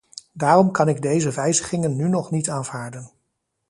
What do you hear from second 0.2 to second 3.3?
Daarom kan ik deze wijzigingen nu nog niet aanvaarden.